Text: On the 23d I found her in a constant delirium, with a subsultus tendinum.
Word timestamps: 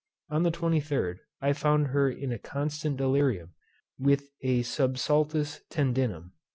On 0.31 0.41
the 0.41 0.49
23d 0.49 1.19
I 1.41 1.53
found 1.53 1.89
her 1.89 2.09
in 2.09 2.31
a 2.31 2.39
constant 2.39 2.97
delirium, 2.97 3.53
with 3.99 4.31
a 4.41 4.61
subsultus 4.63 5.59
tendinum. 5.69 6.31